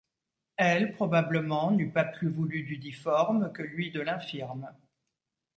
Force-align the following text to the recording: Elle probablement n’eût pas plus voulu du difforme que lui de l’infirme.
Elle 0.57 0.93
probablement 0.93 1.69
n’eût 1.69 1.91
pas 1.91 2.03
plus 2.05 2.27
voulu 2.31 2.63
du 2.63 2.77
difforme 2.79 3.51
que 3.53 3.61
lui 3.61 3.91
de 3.91 4.01
l’infirme. 4.01 4.75